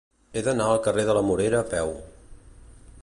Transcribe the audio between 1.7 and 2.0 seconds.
peu.